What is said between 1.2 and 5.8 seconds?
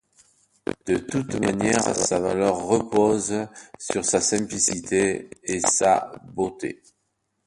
manière, sa valeur repose sur sa simplicité et